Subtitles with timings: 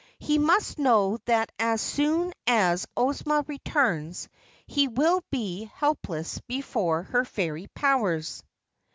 [0.17, 4.29] He must know that as soon as Ozma returns
[4.65, 8.41] he will be helpless before her fairy powers."